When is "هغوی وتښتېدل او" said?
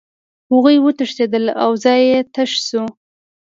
0.51-1.71